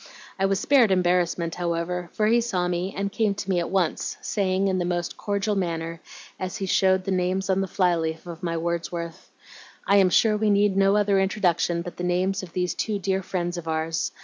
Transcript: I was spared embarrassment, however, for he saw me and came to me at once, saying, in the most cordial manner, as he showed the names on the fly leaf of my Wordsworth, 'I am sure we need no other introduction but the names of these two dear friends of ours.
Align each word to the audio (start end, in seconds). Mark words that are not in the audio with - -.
I 0.39 0.47
was 0.47 0.59
spared 0.59 0.89
embarrassment, 0.89 1.53
however, 1.53 2.09
for 2.13 2.25
he 2.25 2.41
saw 2.41 2.67
me 2.67 2.91
and 2.97 3.11
came 3.11 3.35
to 3.35 3.49
me 3.51 3.59
at 3.59 3.69
once, 3.69 4.17
saying, 4.19 4.67
in 4.67 4.79
the 4.79 4.83
most 4.83 5.15
cordial 5.15 5.53
manner, 5.53 6.01
as 6.39 6.57
he 6.57 6.65
showed 6.65 7.03
the 7.03 7.11
names 7.11 7.51
on 7.51 7.61
the 7.61 7.67
fly 7.67 7.95
leaf 7.95 8.25
of 8.25 8.41
my 8.41 8.57
Wordsworth, 8.57 9.29
'I 9.85 9.97
am 9.97 10.09
sure 10.09 10.37
we 10.37 10.49
need 10.49 10.75
no 10.75 10.95
other 10.97 11.19
introduction 11.19 11.83
but 11.83 11.97
the 11.97 12.03
names 12.03 12.41
of 12.41 12.53
these 12.53 12.73
two 12.73 12.97
dear 12.97 13.21
friends 13.21 13.57
of 13.57 13.67
ours. 13.67 14.11